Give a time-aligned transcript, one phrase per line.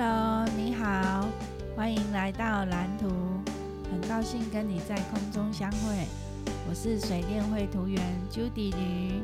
[0.00, 1.26] Hello，你好，
[1.74, 3.08] 欢迎来到蓝图，
[3.90, 6.06] 很高兴跟你在空中相会。
[6.68, 8.00] 我是水电绘图员
[8.30, 9.20] Judy 鱼。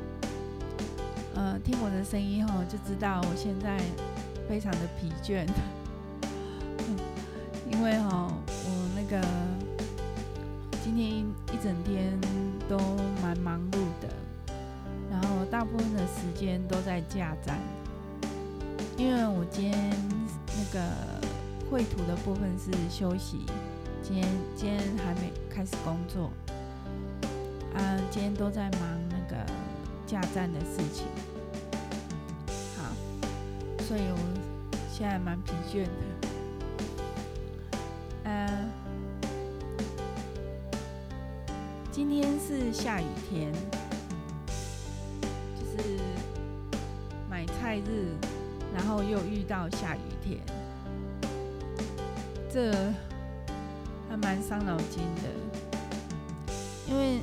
[1.37, 3.79] 呃，听我的声音后就知道我现在
[4.49, 5.47] 非常的疲倦，
[7.71, 9.25] 因为哈，我那个
[10.83, 12.13] 今天一整天
[12.69, 12.77] 都
[13.23, 14.09] 蛮忙碌的，
[15.09, 17.61] 然后大部分的时间都在架站，
[18.97, 20.24] 因为我今天。
[20.75, 20.81] 个
[21.71, 23.47] 绘图的部分是休息，
[24.03, 26.33] 今天今天还没开始工作，
[27.77, 29.37] 啊，今天都在忙那个
[30.05, 31.07] 架站的事情，
[32.77, 32.91] 好，
[33.85, 34.19] 所以我
[34.93, 36.29] 现在蛮疲倦的，
[38.25, 38.69] 嗯、
[41.93, 43.53] 今天是下雨天，
[45.55, 46.01] 就是
[47.31, 48.13] 买菜日。
[48.77, 50.41] 然后又遇到下雨天，
[52.55, 52.71] 这
[54.09, 56.55] 还蛮伤脑筋的。
[56.87, 57.19] 因为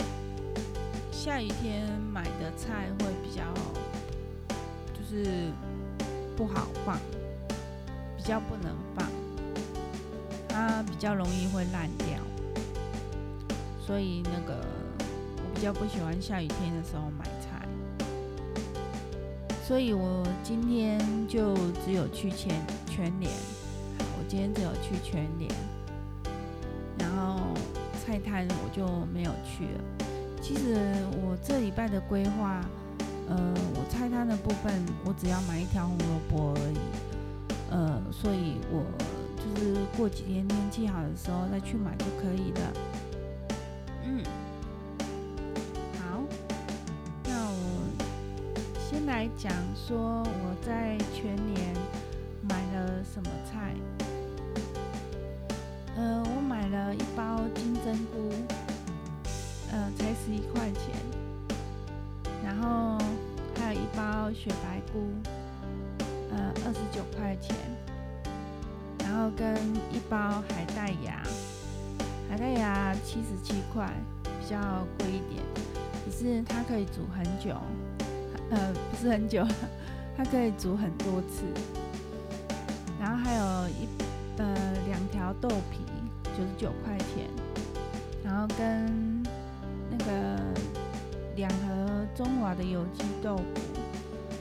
[1.10, 3.42] 下雨天买的菜会比较，
[4.94, 5.50] 就是
[6.36, 7.00] 不好放，
[8.18, 9.08] 比较不能放，
[10.50, 12.08] 它比较容易会烂掉。
[13.88, 14.60] 所以那个
[15.38, 17.66] 我比较不喜欢下雨天的时候买菜。
[19.66, 22.54] 所以我今天就只有去全
[22.86, 23.32] 全联，
[24.32, 25.52] 今天只有去全联，
[26.98, 27.42] 然后
[28.02, 29.82] 菜摊我就没有去了。
[30.42, 30.78] 其实
[31.22, 32.62] 我这礼拜的规划，
[33.28, 36.78] 呃，我菜摊的部分我只要买一条红萝卜而已，
[37.72, 38.86] 呃，所以我
[39.36, 42.74] 就是过几天天气好的时候再去买就可以了。
[44.06, 44.24] 嗯。
[46.00, 46.24] 好，
[47.26, 47.84] 那我
[48.80, 51.76] 先来讲说我在全联
[52.48, 53.76] 买了什么菜？
[55.98, 58.30] 呃，我买了一包金针菇，
[59.72, 60.96] 呃，才十一块钱。
[62.44, 62.98] 然后
[63.56, 65.12] 还有一包雪白菇，
[66.32, 67.56] 呃，二十九块钱。
[69.00, 69.56] 然后跟
[69.92, 71.22] 一包海带芽，
[72.30, 73.92] 海带芽七十七块，
[74.24, 74.58] 比较
[74.98, 75.44] 贵一点，
[76.06, 77.56] 可是它可以煮很久。
[78.50, 79.46] 呃，不是很久，
[80.16, 81.44] 它可以煮很多次。
[83.00, 83.88] 然后还有一
[84.42, 85.86] 呃两条豆皮，
[86.24, 87.30] 九十九块钱。
[88.24, 89.24] 然后跟
[89.92, 90.40] 那个
[91.36, 93.44] 两盒中华的有机豆腐，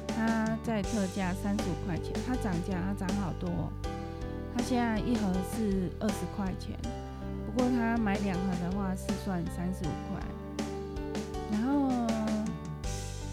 [0.08, 2.12] 它在特价三十五块钱。
[2.26, 3.50] 它涨价，它涨好多。
[4.54, 6.76] 它现在一盒是二十块钱，
[7.46, 10.22] 不过它买两盒的话是算三十五块。
[11.52, 11.90] 然后。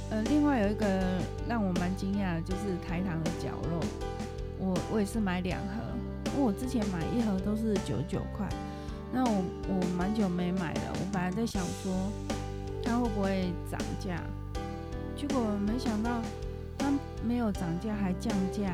[0.10, 3.84] 呃，另外有一个让我蛮惊讶的，就是台糖的绞肉，
[4.58, 5.84] 我我也是买两盒，
[6.38, 8.48] 因为我之前买一盒都是九十九块，
[9.12, 11.92] 那我我蛮久没买了，我本来在想说
[12.84, 14.22] 它会不会涨价，
[15.16, 16.22] 结果没想到
[16.78, 16.94] 它
[17.28, 18.72] 没有涨价，还降价，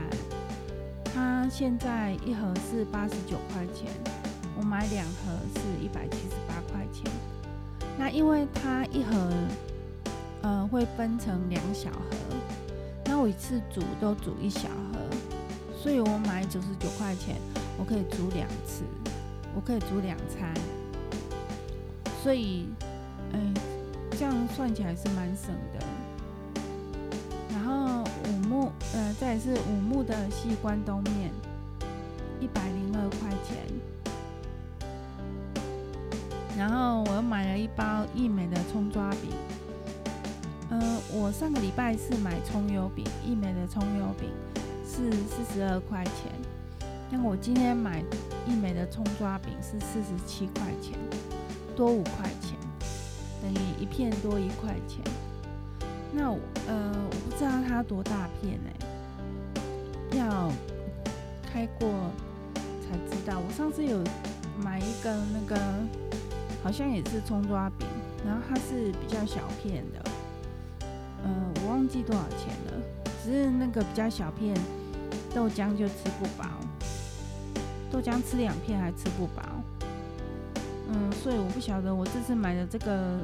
[1.06, 3.90] 它现在一盒是八十九块钱，
[4.58, 7.10] 我买两盒是一百七十八块钱，
[7.98, 9.32] 那因为它一盒。
[10.42, 12.36] 呃，会分成两小盒，
[13.06, 15.00] 那我一次煮都煮一小盒，
[15.84, 17.36] 所以我买九十九块钱，
[17.78, 18.84] 我可以煮两次，
[19.54, 20.54] 我可以煮两餐，
[22.24, 22.70] 所以，
[23.34, 23.54] 哎、欸，
[24.18, 25.86] 这样算起来是蛮省的。
[27.52, 31.30] 然后五木，呃，再是五木的西关东面，
[32.40, 33.58] 一百零二块钱。
[36.58, 39.32] 然后我又买了一包益美的葱抓饼。
[40.70, 40.80] 呃，
[41.12, 44.30] 我上个礼拜是买葱油饼，益美的葱油饼
[44.96, 46.32] 是四十二块钱。
[47.10, 48.04] 那我今天买
[48.48, 50.94] 一美的葱抓饼是四十七块钱，
[51.76, 52.56] 多五块钱，
[53.42, 55.04] 等于一片多一块钱。
[56.12, 58.70] 那我呃，我不知道它多大片呢、
[60.16, 60.52] 要
[61.52, 61.90] 开过
[62.82, 63.40] 才知道。
[63.40, 63.98] 我上次有
[64.64, 65.60] 买一个那个，
[66.64, 67.88] 好像也是葱抓饼，
[68.24, 70.12] 然后它是比较小片的。
[71.24, 71.32] 呃，
[71.64, 72.84] 我忘记多少钱了，
[73.24, 74.56] 只是那个比较小片，
[75.34, 76.46] 豆浆就吃不饱，
[77.92, 79.44] 豆浆吃两片还吃不饱，
[80.90, 83.18] 嗯，所以我不晓得我这次买的这个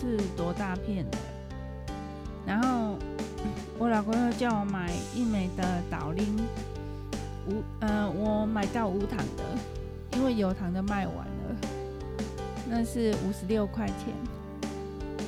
[0.00, 1.18] 是多大片的。
[2.46, 2.96] 然后
[3.78, 6.36] 我老公又叫我买义美的岛铃，
[7.48, 9.44] 无，呃，我买到无糖的，
[10.16, 11.56] 因为有糖的卖完了，
[12.68, 14.14] 那是五十六块钱。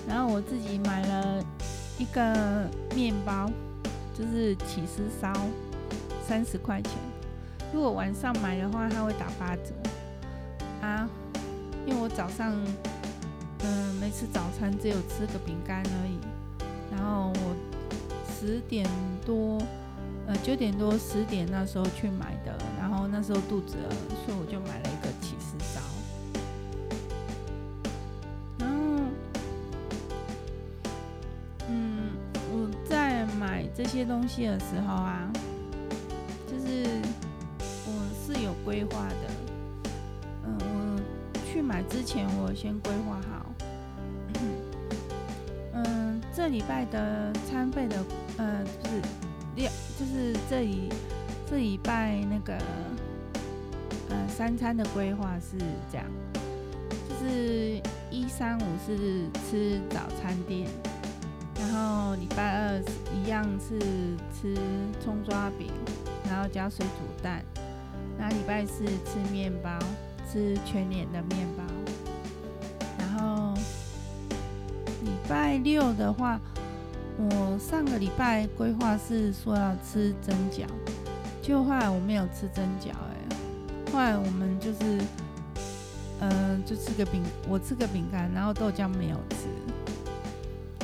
[0.09, 1.45] 然后我自己买了。
[1.99, 3.49] 一个面包
[4.13, 5.33] 就是起司烧，
[6.27, 6.93] 三十块钱。
[7.73, 9.73] 如果晚上买的话，它会打八折
[10.81, 11.09] 啊。
[11.87, 12.55] 因为我早上
[13.65, 16.19] 嗯、没吃早餐，只有吃个饼干而已。
[16.91, 17.57] 然后我
[18.29, 18.89] 十点
[19.25, 19.61] 多
[20.27, 23.91] 呃九点多十点那时候去买的，然后那时候肚子饿，
[24.25, 25.81] 所以我就买了一个起司烧。
[28.59, 28.75] 然后
[31.69, 32.11] 嗯
[32.53, 35.31] 我在买这些东西的时候啊，
[38.65, 39.93] 规划的。
[40.45, 41.01] 嗯，
[41.35, 43.55] 我去买之前，我先规划好。
[45.75, 47.97] 嗯，这礼拜的餐费的，
[48.37, 49.01] 呃，就是
[49.57, 50.89] 六，就是这里
[51.49, 52.55] 这礼拜那个，
[54.11, 55.57] 呃，三餐的规划是
[55.91, 56.07] 这样，
[57.09, 57.81] 就是
[58.11, 60.69] 一三五是吃早餐店，
[61.59, 62.83] 然后礼拜二
[63.15, 63.79] 一样是
[64.35, 64.55] 吃
[65.03, 65.71] 葱抓饼，
[66.29, 67.43] 然后加水煮蛋，
[68.23, 69.71] 然后礼拜四吃面包。
[70.31, 71.63] 吃全联的面包，
[72.99, 73.53] 然后
[75.03, 76.41] 礼拜六的话，
[77.19, 80.65] 我上个礼拜规划是说要吃蒸饺，
[81.43, 83.37] 结果后来我没有吃蒸饺，哎，
[83.93, 85.03] 后来我们就是，
[86.21, 89.49] 嗯、就吃个饼，我吃个饼干，然后豆浆没有吃，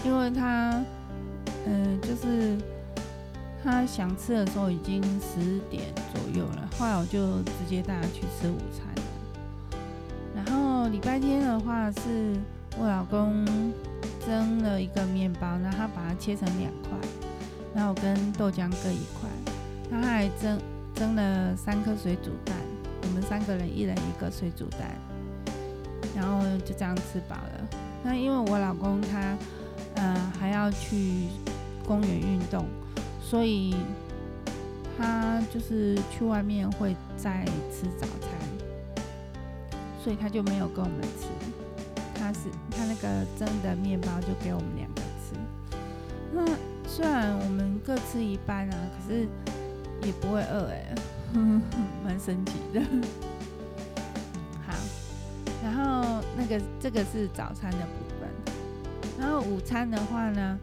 [0.04, 0.78] 因为他，
[1.64, 2.58] 嗯、就是
[3.62, 8.86] 他想吃的时候已经十点左右了，后来我就直接带他去吃午餐。
[10.34, 12.36] 然后礼拜天的话，是
[12.78, 13.44] 我老公
[14.24, 16.96] 蒸了一个面包，然后他把它切成两块，
[17.74, 19.28] 然后跟豆浆各一块，
[19.90, 20.58] 他还蒸
[20.94, 22.56] 蒸了三颗水煮蛋，
[23.02, 24.96] 我们三个人一人一个水煮蛋，
[26.14, 27.68] 然后就这样吃饱了。
[28.04, 29.36] 那因为我老公他
[29.96, 31.26] 呃还要去
[31.84, 32.64] 公园运动，
[33.28, 33.74] 所以
[34.96, 38.30] 他就是去外面会再吃早餐。
[40.02, 41.26] 所以他就没有跟我们吃，
[42.14, 45.36] 他是他那个蒸的面包就给我们两个吃。
[46.32, 46.42] 那
[46.88, 49.28] 虽然我们各吃一半啊，可是
[50.06, 50.94] 也不会饿哎，
[52.02, 52.80] 蛮神奇的。
[54.66, 54.72] 好，
[55.62, 58.30] 然后那个这个是早餐的部分，
[59.18, 60.58] 然后午餐的话呢，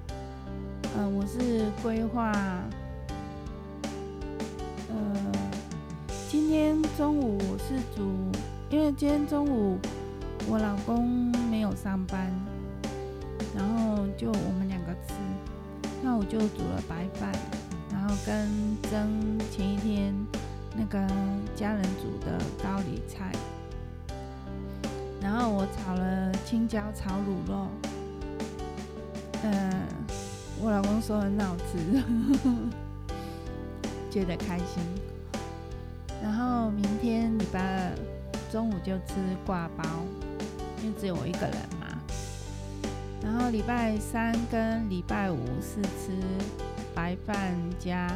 [0.98, 2.32] 呃，我是规划，
[4.90, 4.96] 呃，
[6.30, 8.32] 今天中午是煮。
[8.70, 9.78] 因为今天中午
[10.48, 11.06] 我老公
[11.52, 12.32] 没有上班，
[13.54, 15.14] 然后就我们两个吃，
[16.02, 17.32] 那我就煮了白饭，
[17.92, 18.50] 然后跟
[18.90, 20.14] 蒸前一天
[20.76, 20.98] 那个
[21.56, 23.32] 家人煮的高丽菜，
[25.22, 27.68] 然后我炒了青椒炒卤肉，
[29.44, 29.84] 嗯，
[30.62, 32.04] 我老公说很好吃，
[34.12, 34.84] 觉得开心。
[36.24, 37.92] 然后明天礼拜二。
[38.52, 39.16] 中午就吃
[39.46, 39.84] 挂包，
[40.82, 41.88] 因为只有我一个人嘛。
[43.22, 46.16] 然后礼拜三跟礼拜五是吃
[46.94, 48.08] 白饭加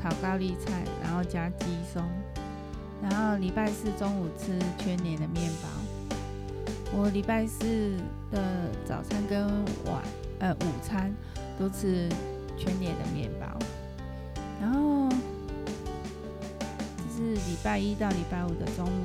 [0.00, 2.00] 炒高丽菜，然后加鸡松。
[3.02, 6.16] 然后礼拜四中午吃全年的面包。
[6.94, 7.96] 我礼拜四
[8.30, 8.40] 的
[8.86, 9.48] 早餐跟
[9.86, 10.00] 晚
[10.38, 11.12] 呃午餐
[11.58, 12.08] 都吃
[12.58, 13.46] 全联的面包。
[14.60, 15.08] 然后
[17.08, 19.04] 这是礼拜一到礼拜五的中午。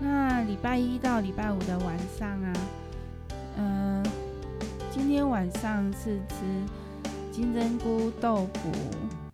[0.00, 2.52] 那礼拜一到礼拜五的晚上啊，
[3.56, 4.04] 嗯、
[4.92, 6.36] 今天晚上是吃
[7.32, 8.70] 金针菇豆腐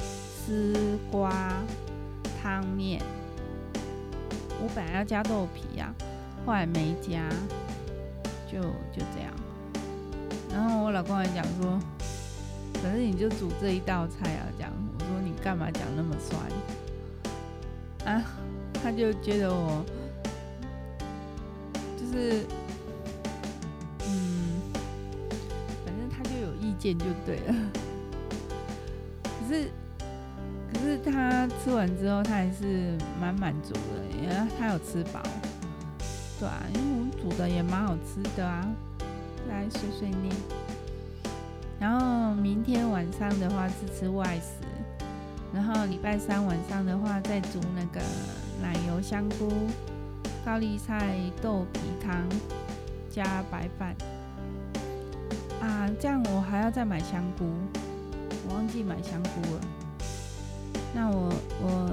[0.00, 1.52] 丝瓜
[2.40, 3.02] 汤面。
[4.60, 5.92] 我本来要加豆皮啊，
[6.46, 7.28] 后来没加，
[8.46, 9.32] 就就这样。
[10.52, 11.80] 然后我老公还讲说，
[12.82, 16.40] 可是你就煮这一道菜啊，讲我说你干嘛讲那么酸
[18.14, 18.22] 啊？
[18.82, 19.84] 他就觉得我
[21.96, 22.02] 就。
[22.12, 22.44] 是，
[24.06, 24.60] 嗯，
[25.82, 27.54] 反正他就有意见就对了。
[29.22, 29.70] 可是，
[30.70, 33.80] 可是他吃完之后，他还是蛮满足的，
[34.22, 35.22] 因为他有吃饱。
[36.38, 38.68] 对啊，因为我们煮的也蛮好吃的啊。
[39.48, 40.36] 来碎碎念。
[41.82, 44.64] 然后明天晚上的话是吃外食，
[45.52, 48.00] 然后礼拜三晚上的话再煮那个
[48.62, 49.50] 奶油香菇。
[50.44, 52.24] 高丽菜豆皮汤
[53.10, 53.96] 加白饭
[55.60, 57.46] 啊，这样我还要再买香菇，
[58.48, 59.60] 我忘记买香菇了。
[60.94, 61.90] 那我我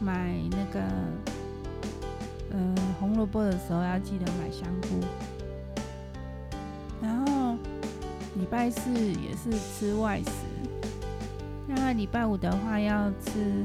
[0.00, 0.80] 买那个
[2.50, 5.00] 嗯、呃、红萝卜的时候要记得买香菇。
[7.02, 7.56] 然后
[8.36, 10.30] 礼拜四也是吃外食，
[11.68, 13.62] 那礼拜五的话要吃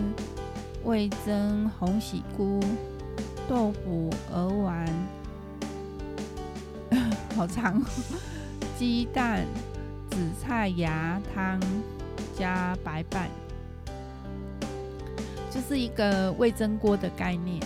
[0.83, 2.59] 味噌红喜菇、
[3.47, 4.87] 豆腐鹅丸，
[7.35, 7.85] 好长，哦。
[8.77, 9.45] 鸡蛋、
[10.09, 11.59] 紫菜芽汤
[12.37, 13.27] 加白饭，
[15.51, 17.59] 就是一个味噌锅的概念。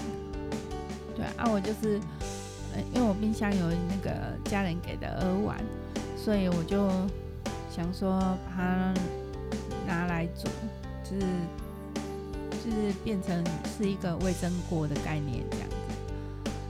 [1.16, 2.00] 对啊，我就是，
[2.96, 4.12] 因为我冰箱有那个
[4.46, 5.64] 家人给的鹅丸，
[6.24, 6.88] 所以我就
[7.70, 8.94] 想说把它
[9.86, 10.48] 拿来煮，
[11.04, 11.26] 就是
[12.64, 13.44] 就是变成
[13.78, 15.76] 是一个味噌锅的概念这样子。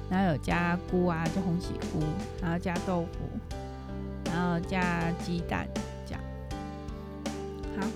[0.10, 2.00] 然后有加菇啊，就红喜菇，
[2.42, 3.56] 然后加豆腐，
[4.26, 5.68] 然后加鸡蛋
[6.08, 6.22] 这样。
[7.80, 7.88] 好，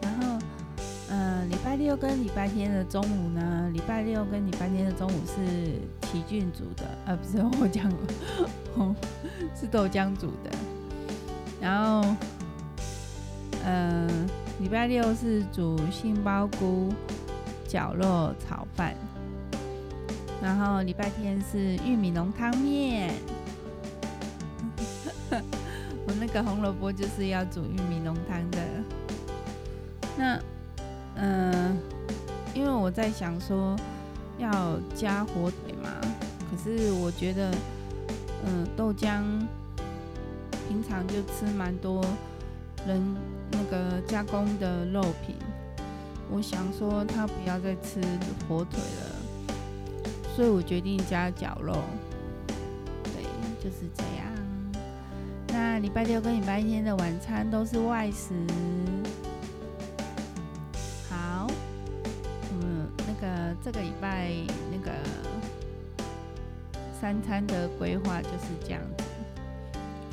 [0.00, 0.38] 然后
[1.10, 7.90] 嗯，礼拜六跟礼拜天的中午呢，礼拜六跟礼拜天的中午是奇骏煮的，呃，不是我讲，
[9.54, 10.50] 是豆浆煮的。
[11.60, 12.16] 然后，
[13.64, 14.26] 嗯，
[14.60, 16.92] 礼拜六是煮杏鲍菇
[17.68, 18.96] 绞肉炒饭，
[20.42, 23.12] 然后礼拜天是玉米浓汤面。
[25.30, 28.58] 我那个红萝卜就是要煮玉米浓汤的。
[30.16, 30.40] 那，
[31.16, 31.76] 嗯，
[32.54, 33.76] 因为我在想说
[34.38, 35.90] 要加火腿嘛，
[36.50, 37.54] 可是我觉得，
[38.46, 39.22] 嗯，豆浆。
[40.70, 42.00] 平常就吃蛮多
[42.86, 43.02] 人
[43.50, 45.34] 那个加工的肉品，
[46.30, 48.00] 我想说他不要再吃
[48.48, 49.56] 火腿了，
[50.36, 51.74] 所以我决定加绞肉。
[53.02, 53.24] 对，
[53.60, 54.30] 就是这样。
[55.48, 58.32] 那礼拜六跟礼拜天的晚餐都是外食。
[61.10, 61.48] 好，
[62.52, 64.30] 嗯，那个这个礼拜
[64.70, 64.92] 那个
[67.00, 69.04] 三餐的规划就是这样子。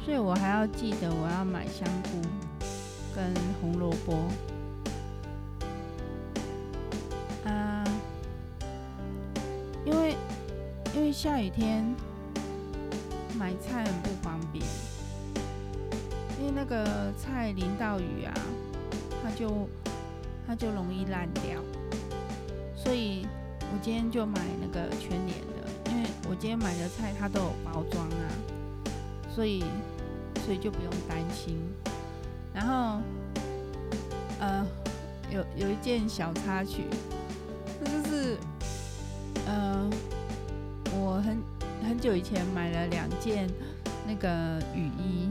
[0.08, 2.22] 所以我还要记得我要买香菇
[3.14, 4.16] 跟红萝卜
[7.44, 7.84] 啊，
[9.86, 10.16] 因为
[10.96, 11.84] 因为下雨天
[13.38, 14.64] 买菜很不方便，
[16.40, 18.34] 因为那个菜淋到雨啊，
[19.22, 19.68] 它就
[20.48, 21.62] 它就容易烂掉，
[22.78, 23.28] 所以
[23.60, 28.32] 我今天就买那个全年的，因为我今天买的菜它都有包装啊，
[29.36, 29.66] 所以。
[30.48, 31.60] 所以就不用担心。
[32.54, 33.02] 然后，
[34.40, 34.66] 呃，
[35.30, 36.86] 有有一件小插曲，
[37.82, 38.38] 那就是，
[39.46, 39.90] 呃，
[40.94, 41.38] 我很
[41.86, 43.50] 很久以前买了两件
[44.08, 45.30] 那个雨衣，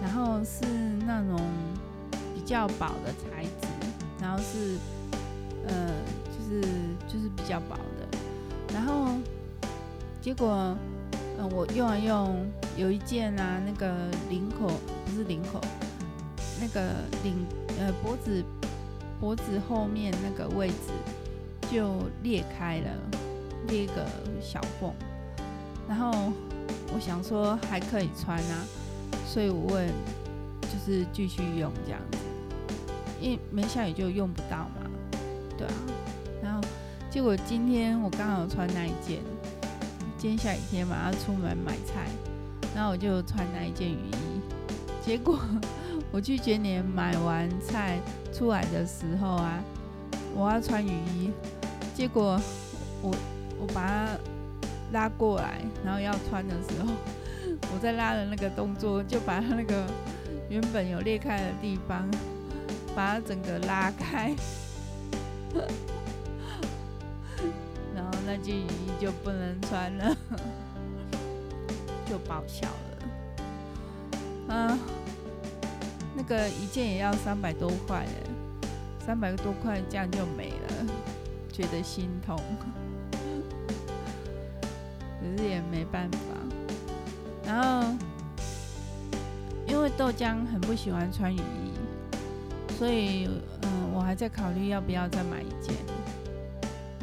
[0.00, 0.64] 然后是
[1.06, 1.38] 那种
[2.34, 3.68] 比较薄的材质，
[4.22, 4.78] 然后是，
[5.68, 5.90] 呃，
[6.32, 6.62] 就是
[7.06, 8.18] 就是比较薄的，
[8.72, 9.10] 然后
[10.22, 10.74] 结果。
[11.36, 13.94] 嗯，我用了用，有一件啊，那个
[14.28, 14.70] 领口
[15.04, 15.60] 不是领口，
[16.60, 17.46] 那个领
[17.78, 18.44] 呃脖子
[19.20, 20.74] 脖子后面那个位置
[21.70, 22.90] 就裂开了，
[23.68, 24.06] 裂一个
[24.40, 24.92] 小缝。
[25.88, 26.32] 然后
[26.94, 28.64] 我想说还可以穿啊，
[29.26, 29.88] 所以我问
[30.62, 32.18] 就是继续用这样子，
[33.20, 34.90] 因为没下雨就用不到嘛，
[35.56, 35.74] 对啊。
[36.42, 36.60] 然后
[37.10, 39.20] 结果今天我刚好穿那一件。
[40.16, 42.08] 今天下雨天嘛，要出门买菜，
[42.74, 44.40] 然后我就穿那一件雨衣。
[45.04, 45.38] 结果
[46.10, 47.98] 我去全年买完菜
[48.32, 49.62] 出来的时候啊，
[50.34, 51.30] 我要穿雨衣，
[51.94, 52.40] 结果
[53.02, 53.14] 我
[53.60, 54.18] 我把它
[54.92, 56.92] 拉过来，然后要穿的时候，
[57.72, 59.84] 我在拉的那个动作就把它那个
[60.48, 62.08] 原本有裂开的地方，
[62.94, 64.34] 把它整个拉开。
[67.94, 70.16] 然后那件雨衣就不能穿了，
[72.14, 74.54] 就报销了。
[74.54, 74.78] 啊，
[76.14, 78.22] 那个一件也要三百多块耶，
[79.04, 80.86] 三百多块这样就没了，
[81.52, 82.38] 觉得心痛。
[85.18, 86.18] 可是也没办法。
[87.44, 87.88] 然后，
[89.66, 91.72] 因为豆浆很不喜欢穿雨衣，
[92.78, 93.28] 所以
[93.62, 95.74] 嗯，我还在考虑要不要再买一件。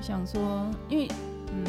[0.01, 1.09] 想说，因为
[1.53, 1.65] 嗯，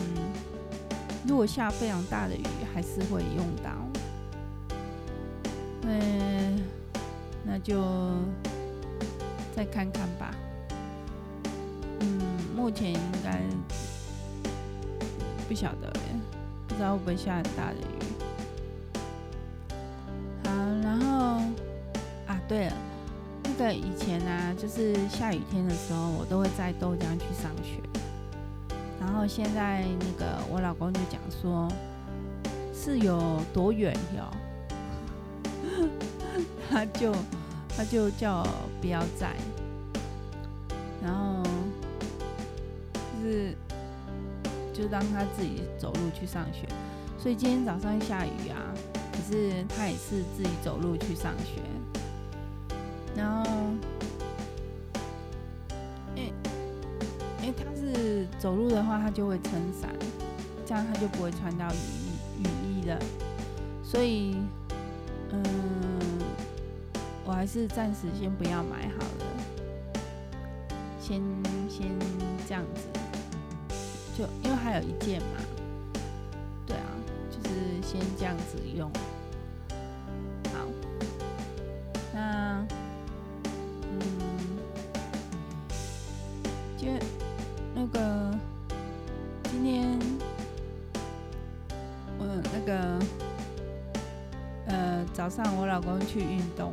[1.27, 2.43] 如果下非常大的雨，
[2.75, 3.71] 还是会用到。
[5.83, 6.63] 嗯，
[7.45, 7.81] 那就
[9.55, 10.35] 再看看吧。
[12.01, 12.21] 嗯，
[12.57, 13.41] 目前应该
[15.49, 15.93] 不晓得，
[16.67, 18.03] 不知道会不会下很大的雨。
[20.45, 20.51] 好，
[20.83, 21.41] 然后
[22.27, 22.73] 啊，对了，
[23.45, 27.81] 那个以前啊，就是下雨天的时候，我都会在豆浆去上学。
[29.13, 31.69] 然后现在那个我老公就讲说，
[32.75, 33.21] 是有
[33.53, 34.25] 多远哟，
[36.71, 37.15] 他就
[37.77, 38.49] 他就叫我
[38.81, 39.37] 不要载，
[41.03, 41.43] 然后
[43.23, 43.55] 就是
[44.73, 46.67] 就让他自己走路去上学。
[47.19, 48.57] 所以今天早上下雨啊，
[49.13, 51.61] 可是他也是自己走路去上学。
[53.15, 53.45] 然后，
[57.43, 59.91] 因为他是走路的话，他就会撑伞，
[60.65, 62.47] 这样他就不会穿到雨衣雨
[62.83, 62.99] 衣了。
[63.83, 64.37] 所以，
[65.33, 65.43] 嗯，
[67.25, 69.27] 我还是暂时先不要买好了，
[71.01, 71.21] 先
[71.69, 71.89] 先
[72.47, 72.87] 这样子，
[74.17, 75.43] 就因为还有一件嘛，
[76.65, 76.87] 对啊，
[77.29, 78.89] 就是先这样子用。
[95.13, 96.73] 早上我老公去运动，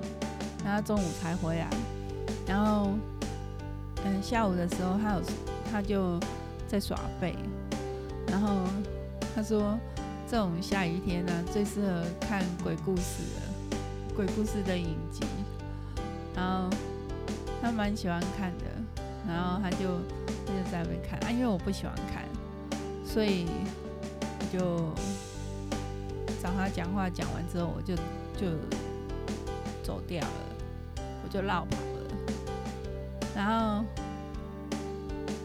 [0.64, 1.68] 然后中午才回来，
[2.48, 2.92] 然后
[4.06, 5.22] 嗯下午的时候他有
[5.72, 6.20] 他就
[6.68, 7.36] 在耍废，
[8.28, 8.62] 然后
[9.36, 9.78] 他说
[10.26, 13.78] 这种下雨天呢、最适合看鬼故事了，
[14.16, 15.22] 鬼故事的影集，
[16.34, 16.70] 然后
[17.62, 18.66] 他蛮喜欢看的，
[19.28, 19.78] 然后他就
[20.46, 22.24] 他就在那边看啊，因为我不喜欢看，
[23.06, 23.46] 所以
[24.52, 24.60] 就
[26.42, 27.94] 找他讲话，讲完之后我就。
[28.40, 28.48] 就
[29.84, 32.00] 走掉了，我就落跑了。
[33.36, 33.86] 然后，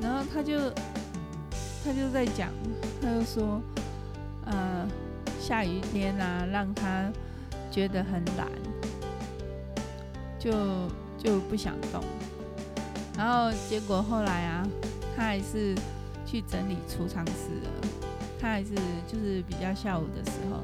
[0.01, 0.71] 然后他就
[1.83, 2.51] 他就在讲，
[3.03, 3.61] 他就说，
[4.47, 4.87] 呃，
[5.41, 7.11] 下雨天啊，让他
[7.71, 8.49] 觉得很懒，
[10.39, 10.53] 就
[11.19, 12.01] 就不想动。
[13.17, 14.69] 然后结果后来啊，
[15.17, 15.75] 他还是
[16.25, 17.33] 去整理储藏室
[17.65, 17.71] 了。
[18.41, 18.75] 他还是
[19.09, 20.61] 就是比较下午的时候，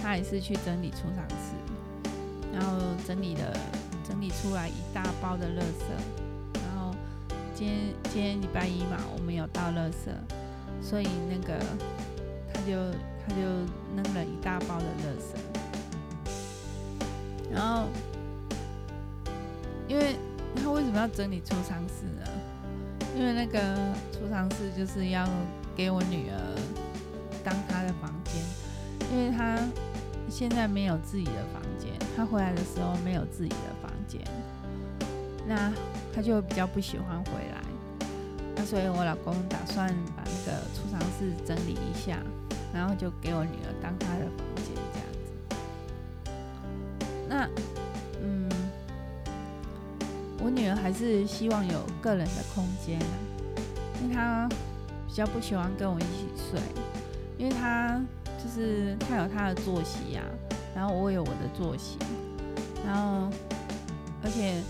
[0.00, 1.41] 他还是去整理储藏室。
[2.52, 3.56] 然后整理了，
[4.06, 5.84] 整理出来一大包的垃圾。
[6.54, 6.94] 然后
[7.54, 10.12] 今天今天礼拜一嘛，我们有倒垃圾，
[10.82, 11.58] 所以那个
[12.52, 12.92] 他就
[13.24, 13.42] 他就
[13.96, 15.36] 扔了一大包的垃圾。
[17.52, 17.86] 然后，
[19.86, 20.16] 因为
[20.56, 22.26] 他为什么要整理储藏室呢？
[23.14, 23.60] 因为那个
[24.10, 25.28] 储藏室就是要
[25.76, 26.58] 给我女儿
[27.44, 28.42] 当她的房间，
[29.12, 29.58] 因为她
[30.30, 31.61] 现在没有自己的房
[32.16, 34.20] 他回来的时候没有自己的房间，
[35.46, 35.72] 那
[36.14, 37.60] 他就比较不喜欢回来。
[38.54, 42.18] 那所以我老公打算把那个储藏室整理一下，
[42.74, 45.30] 然后就给我女儿当她的房间这样子。
[47.28, 47.48] 那，
[48.22, 48.48] 嗯，
[50.38, 53.00] 我女儿还是希望有个人的空间，
[54.02, 54.46] 因为她
[55.08, 56.60] 比较不喜欢跟我一起睡，
[57.38, 57.98] 因为她
[58.36, 60.22] 就是她有她的作息呀。
[60.74, 61.98] 然后我有我的作息，
[62.86, 63.28] 然后
[64.22, 64.62] 而且，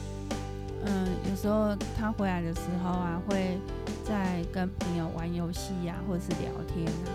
[0.85, 3.59] 嗯，有时候他回来的时候啊，会
[4.05, 7.09] 在跟朋友玩游戏呀，或者是聊天啊。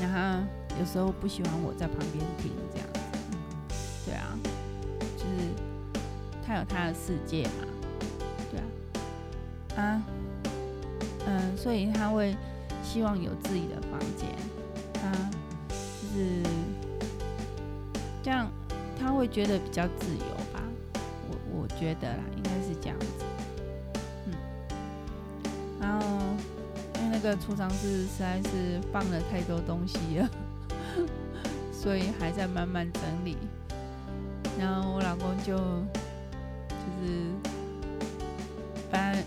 [0.00, 0.46] 然后
[0.80, 4.38] 有时候不喜欢我在旁边听这样子，对啊，
[5.16, 5.50] 就是
[6.46, 7.66] 他有他的世界嘛，
[8.50, 8.60] 对
[9.76, 10.02] 啊，啊，
[11.26, 12.34] 嗯，所以他会
[12.82, 14.28] 希望有自己的房间，
[14.94, 15.10] 他
[15.68, 15.76] 就
[16.14, 16.42] 是。
[18.26, 18.50] 这样
[18.98, 20.60] 他会觉得比较自由吧，
[21.30, 23.06] 我我觉得啦，应该是这样子，
[24.26, 24.34] 嗯，
[25.80, 26.04] 然后
[26.96, 30.28] 因为那个储藏室实在是放了太多东西了，
[31.72, 33.36] 所以还在慢慢整理。
[34.58, 37.30] 然后我老公就就是
[38.90, 39.24] 本来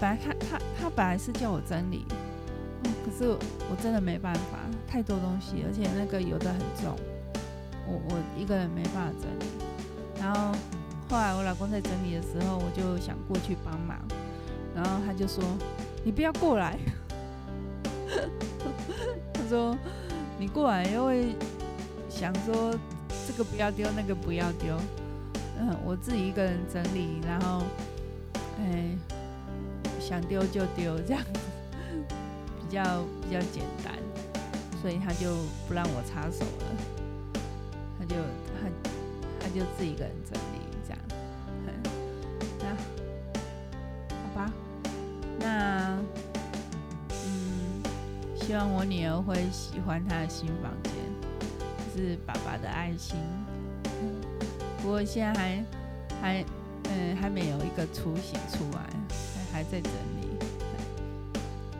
[0.00, 2.04] 本来他他他本来是叫我整理，
[3.04, 6.96] 可是我真的没办法，太多东西，而且那个有的很重。
[7.86, 9.46] 我我一个人没办法整理，
[10.20, 10.52] 然后
[11.08, 13.96] 后来我老公在整理的时候，我就想过去帮忙，
[14.74, 15.42] 然后他就说
[16.04, 16.78] ：“你不要过来。
[19.32, 19.76] ”他说
[20.38, 21.34] ：“你过来又会
[22.10, 22.74] 想说
[23.26, 24.76] 这个不要丢，那个不要丢。”
[25.58, 27.62] 嗯，我自己一个人整理，然后
[28.58, 28.90] 哎
[29.98, 31.22] 想丢就丢这样，
[32.60, 32.82] 比较
[33.22, 33.94] 比较简单，
[34.82, 35.34] 所以他就
[35.66, 36.95] 不让我插手了。
[38.08, 38.16] 就
[38.62, 38.72] 很，
[39.40, 40.98] 他就自己一个人整理这样，
[42.58, 42.66] 那
[44.14, 44.52] 好吧，
[45.38, 45.98] 那
[47.10, 47.82] 嗯，
[48.36, 50.92] 希望我女儿会喜欢她的新房间，
[51.94, 53.16] 就是爸爸的爱心。
[54.82, 55.64] 不过现在还
[56.20, 56.44] 还
[56.84, 58.86] 嗯还没有一个雏形出来，
[59.52, 59.90] 还还在整
[60.20, 60.28] 理。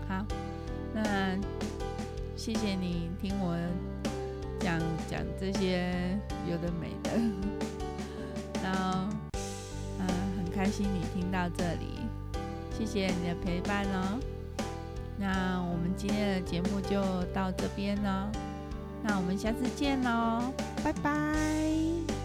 [0.09, 0.25] 好，
[0.93, 1.37] 那
[2.37, 3.57] 谢谢你听我。
[4.61, 5.92] 讲讲这些
[6.51, 7.11] 有的没的，
[8.62, 9.09] 然后
[9.99, 12.01] 嗯，很开心你听到这里，
[12.77, 14.19] 谢谢你的陪伴哦。
[15.19, 17.01] 那我们今天的节目就
[17.33, 18.31] 到这边了，
[19.03, 20.53] 那我们下次见喽，
[20.85, 22.16] 拜拜。